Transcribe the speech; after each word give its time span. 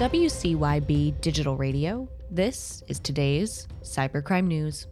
WCYB 0.00 1.20
Digital 1.20 1.58
Radio, 1.58 2.08
this 2.30 2.82
is 2.88 2.98
today's 2.98 3.68
Cybercrime 3.82 4.46
News. 4.46 4.86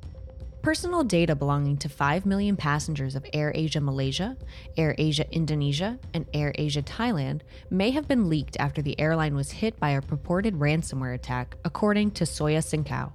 Personal 0.61 1.03
data 1.03 1.35
belonging 1.35 1.79
to 1.79 1.89
5 1.89 2.27
million 2.27 2.59
passengers 2.59 3.17
of 3.17 3.23
AirAsia 3.33 3.81
Malaysia, 3.81 4.37
AirAsia 4.77 5.33
Indonesia, 5.33 5.99
and 6.13 6.31
AirAsia 6.33 6.83
Thailand 6.85 7.41
may 7.71 7.91
have 7.91 8.07
been 8.07 8.29
leaked 8.29 8.59
after 8.61 8.83
the 8.83 9.01
airline 9.01 9.35
was 9.35 9.51
hit 9.51 9.81
by 9.81 9.93
a 9.93 10.03
purported 10.03 10.57
ransomware 10.57 11.15
attack, 11.15 11.57
according 11.65 12.11
to 12.11 12.25
SoyaCincau. 12.25 13.11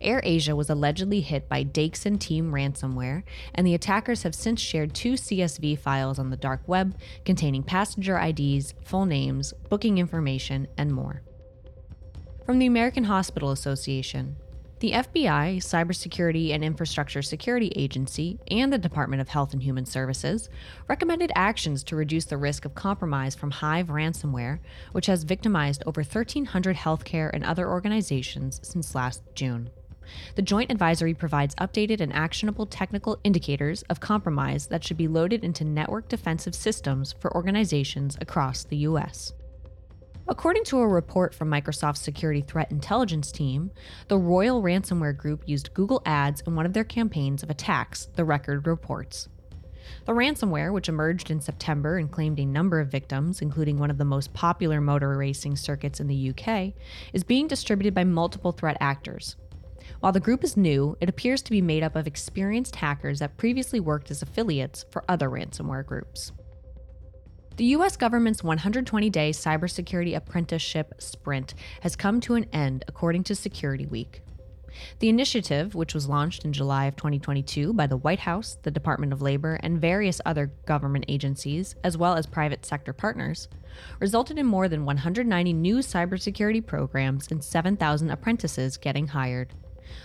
AirAsia 0.00 0.56
was 0.56 0.70
allegedly 0.70 1.20
hit 1.20 1.48
by 1.48 1.64
Daixin 1.64 2.18
Team 2.18 2.52
ransomware, 2.52 3.22
and 3.54 3.66
the 3.66 3.74
attackers 3.74 4.22
have 4.22 4.34
since 4.34 4.60
shared 4.60 4.94
two 4.94 5.14
CSV 5.14 5.78
files 5.78 6.18
on 6.18 6.30
the 6.30 6.36
dark 6.36 6.60
web 6.66 6.96
containing 7.24 7.62
passenger 7.62 8.18
IDs, 8.18 8.74
full 8.84 9.06
names, 9.06 9.52
booking 9.68 9.98
information, 9.98 10.66
and 10.76 10.92
more. 10.92 11.22
From 12.44 12.58
the 12.58 12.66
American 12.66 13.04
Hospital 13.04 13.50
Association, 13.50 14.36
the 14.80 14.92
FBI, 14.92 15.58
Cybersecurity 15.58 16.54
and 16.54 16.64
Infrastructure 16.64 17.20
Security 17.20 17.70
Agency, 17.76 18.38
and 18.50 18.72
the 18.72 18.78
Department 18.78 19.20
of 19.20 19.28
Health 19.28 19.52
and 19.52 19.62
Human 19.62 19.84
Services 19.84 20.48
recommended 20.88 21.30
actions 21.34 21.84
to 21.84 21.96
reduce 21.96 22.24
the 22.24 22.38
risk 22.38 22.64
of 22.64 22.74
compromise 22.74 23.34
from 23.34 23.50
Hive 23.50 23.88
ransomware, 23.88 24.58
which 24.92 25.04
has 25.04 25.24
victimized 25.24 25.82
over 25.84 26.00
1,300 26.02 26.76
healthcare 26.76 27.30
and 27.32 27.44
other 27.44 27.68
organizations 27.68 28.58
since 28.62 28.94
last 28.94 29.22
June. 29.34 29.68
The 30.34 30.42
Joint 30.42 30.70
Advisory 30.70 31.12
provides 31.12 31.54
updated 31.56 32.00
and 32.00 32.12
actionable 32.14 32.64
technical 32.64 33.20
indicators 33.22 33.82
of 33.82 34.00
compromise 34.00 34.66
that 34.68 34.82
should 34.82 34.96
be 34.96 35.08
loaded 35.08 35.44
into 35.44 35.62
network 35.62 36.08
defensive 36.08 36.54
systems 36.54 37.14
for 37.20 37.34
organizations 37.36 38.16
across 38.20 38.64
the 38.64 38.78
U.S. 38.78 39.34
According 40.30 40.62
to 40.66 40.78
a 40.78 40.86
report 40.86 41.34
from 41.34 41.50
Microsoft's 41.50 42.02
Security 42.02 42.40
Threat 42.40 42.70
Intelligence 42.70 43.32
team, 43.32 43.72
the 44.06 44.16
Royal 44.16 44.62
Ransomware 44.62 45.16
Group 45.16 45.42
used 45.44 45.74
Google 45.74 46.02
Ads 46.06 46.42
in 46.42 46.54
one 46.54 46.64
of 46.64 46.72
their 46.72 46.84
campaigns 46.84 47.42
of 47.42 47.50
attacks, 47.50 48.06
the 48.14 48.24
record 48.24 48.68
reports. 48.68 49.28
The 50.06 50.12
ransomware, 50.12 50.72
which 50.72 50.88
emerged 50.88 51.32
in 51.32 51.40
September 51.40 51.96
and 51.96 52.12
claimed 52.12 52.38
a 52.38 52.44
number 52.44 52.78
of 52.78 52.92
victims, 52.92 53.42
including 53.42 53.76
one 53.76 53.90
of 53.90 53.98
the 53.98 54.04
most 54.04 54.32
popular 54.32 54.80
motor 54.80 55.16
racing 55.16 55.56
circuits 55.56 55.98
in 55.98 56.06
the 56.06 56.30
UK, 56.30 56.74
is 57.12 57.24
being 57.24 57.48
distributed 57.48 57.92
by 57.92 58.04
multiple 58.04 58.52
threat 58.52 58.76
actors. 58.78 59.34
While 59.98 60.12
the 60.12 60.20
group 60.20 60.44
is 60.44 60.56
new, 60.56 60.96
it 61.00 61.08
appears 61.08 61.42
to 61.42 61.50
be 61.50 61.60
made 61.60 61.82
up 61.82 61.96
of 61.96 62.06
experienced 62.06 62.76
hackers 62.76 63.18
that 63.18 63.36
previously 63.36 63.80
worked 63.80 64.12
as 64.12 64.22
affiliates 64.22 64.84
for 64.92 65.04
other 65.08 65.28
ransomware 65.28 65.84
groups. 65.84 66.30
The 67.60 67.76
U.S. 67.76 67.94
government's 67.94 68.42
120 68.42 69.10
day 69.10 69.32
cybersecurity 69.32 70.16
apprenticeship 70.16 70.94
sprint 70.96 71.52
has 71.82 71.94
come 71.94 72.18
to 72.22 72.32
an 72.32 72.46
end, 72.54 72.86
according 72.88 73.24
to 73.24 73.34
Security 73.34 73.84
Week. 73.84 74.22
The 75.00 75.10
initiative, 75.10 75.74
which 75.74 75.92
was 75.92 76.08
launched 76.08 76.46
in 76.46 76.54
July 76.54 76.86
of 76.86 76.96
2022 76.96 77.74
by 77.74 77.86
the 77.86 77.98
White 77.98 78.20
House, 78.20 78.56
the 78.62 78.70
Department 78.70 79.12
of 79.12 79.20
Labor, 79.20 79.60
and 79.62 79.78
various 79.78 80.22
other 80.24 80.50
government 80.64 81.04
agencies, 81.06 81.74
as 81.84 81.98
well 81.98 82.14
as 82.14 82.24
private 82.24 82.64
sector 82.64 82.94
partners, 82.94 83.46
resulted 83.98 84.38
in 84.38 84.46
more 84.46 84.66
than 84.66 84.86
190 84.86 85.52
new 85.52 85.80
cybersecurity 85.80 86.64
programs 86.64 87.30
and 87.30 87.44
7,000 87.44 88.08
apprentices 88.08 88.78
getting 88.78 89.08
hired. 89.08 89.52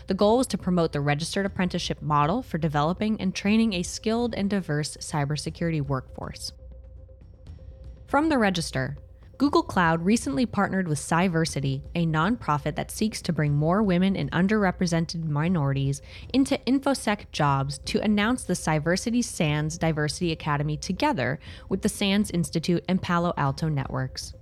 The 0.07 0.13
goal 0.13 0.39
was 0.39 0.47
to 0.47 0.57
promote 0.57 0.91
the 0.91 0.99
registered 0.99 1.45
apprenticeship 1.45 2.01
model 2.01 2.43
for 2.43 2.57
developing 2.57 3.21
and 3.21 3.33
training 3.33 3.71
a 3.71 3.83
skilled 3.83 4.35
and 4.35 4.49
diverse 4.49 4.97
cybersecurity 4.97 5.81
workforce. 5.81 6.51
From 8.07 8.29
the 8.29 8.37
Register, 8.37 8.97
Google 9.39 9.63
Cloud 9.63 10.05
recently 10.05 10.45
partnered 10.45 10.87
with 10.87 10.99
Cyversity, 10.99 11.81
a 11.95 12.05
nonprofit 12.05 12.75
that 12.75 12.91
seeks 12.91 13.19
to 13.23 13.33
bring 13.33 13.55
more 13.55 13.81
women 13.81 14.15
and 14.15 14.31
underrepresented 14.31 15.25
minorities 15.25 16.03
into 16.31 16.59
InfoSec 16.67 17.31
jobs 17.31 17.79
to 17.79 17.99
announce 18.01 18.43
the 18.43 18.53
Cyversity 18.53 19.23
SANS 19.23 19.79
Diversity 19.79 20.31
Academy 20.31 20.77
together 20.77 21.39
with 21.67 21.81
the 21.81 21.89
SANS 21.89 22.29
Institute 22.29 22.85
and 22.87 23.01
Palo 23.01 23.33
Alto 23.37 23.69
Networks. 23.69 24.35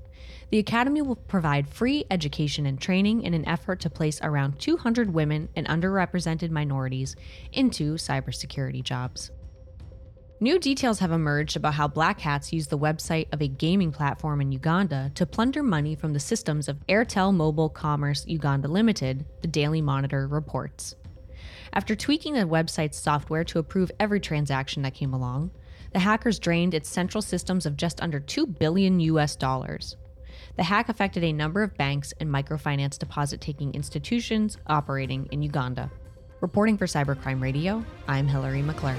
The 0.50 0.60
Academy 0.60 1.02
will 1.02 1.16
provide 1.16 1.70
free 1.70 2.04
education 2.12 2.66
and 2.66 2.80
training 2.80 3.24
in 3.24 3.34
an 3.34 3.48
effort 3.48 3.80
to 3.80 3.90
place 3.90 4.20
around 4.22 4.60
200 4.60 5.14
women 5.14 5.48
and 5.56 5.66
underrepresented 5.68 6.52
minorities 6.52 7.16
into 7.54 7.94
cybersecurity 7.94 8.84
jobs. 8.84 9.32
New 10.44 10.60
details 10.60 11.00
have 11.00 11.14
emerged 11.14 11.56
about 11.56 11.74
how 11.74 11.88
black 11.88 12.20
hats 12.20 12.52
use 12.52 12.68
the 12.68 12.78
website 12.78 13.32
of 13.32 13.42
a 13.42 13.48
gaming 13.48 13.94
platform 13.94 14.42
in 14.42 14.52
Uganda 14.52 15.10
to 15.16 15.26
plunder 15.26 15.64
money 15.64 15.96
from 15.96 16.12
the 16.12 16.20
systems 16.20 16.68
of 16.68 16.86
Airtel 16.90 17.34
Mobile 17.34 17.70
Commerce 17.70 18.28
Uganda 18.28 18.68
Limited, 18.68 19.26
the 19.42 19.48
Daily 19.48 19.82
Monitor 19.82 20.28
reports. 20.28 20.96
After 21.72 21.96
tweaking 21.96 22.34
the 22.34 22.42
website's 22.42 22.98
software 22.98 23.46
to 23.46 23.60
approve 23.60 23.90
every 24.02 24.20
transaction 24.20 24.84
that 24.84 24.94
came 24.94 25.14
along, 25.14 25.52
the 25.94 26.00
hackers 26.00 26.40
drained 26.40 26.74
its 26.74 26.90
central 26.90 27.22
systems 27.22 27.66
of 27.66 27.78
just 27.78 28.04
under 28.04 28.20
2 28.20 28.46
billion 28.46 29.00
US 29.00 29.38
dollars. 29.38 29.96
The 30.58 30.64
hack 30.64 30.90
affected 30.90 31.24
a 31.24 31.32
number 31.32 31.64
of 31.64 31.78
banks 31.78 32.14
and 32.20 32.30
microfinance 32.30 33.00
deposit 33.00 33.40
taking 33.40 33.74
institutions 33.74 34.58
operating 34.68 35.26
in 35.32 35.42
Uganda. 35.42 35.90
Reporting 36.42 36.78
for 36.78 36.86
Cybercrime 36.86 37.42
Radio, 37.42 37.86
I'm 38.10 38.28
Hilary 38.28 38.62
McClure. 38.62 38.98